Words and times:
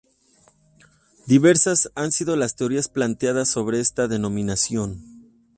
Diversas 1.27 1.91
han 1.93 2.11
sido 2.11 2.35
las 2.35 2.55
teorías 2.55 2.87
planteadas 2.87 3.49
sobre 3.49 3.79
esta 3.79 4.07
denominación. 4.07 4.99